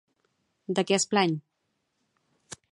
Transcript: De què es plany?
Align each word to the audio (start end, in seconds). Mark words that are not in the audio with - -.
De 0.79 0.85
què 0.91 0.97
es 0.99 1.05
plany? 1.13 1.37